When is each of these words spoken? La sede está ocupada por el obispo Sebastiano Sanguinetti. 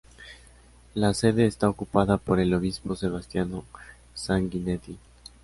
La 0.95 1.13
sede 1.13 1.45
está 1.45 1.69
ocupada 1.69 2.17
por 2.17 2.39
el 2.39 2.55
obispo 2.55 2.95
Sebastiano 2.95 3.65
Sanguinetti. 4.15 4.97